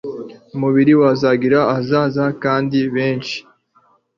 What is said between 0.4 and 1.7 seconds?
umubiri wazagira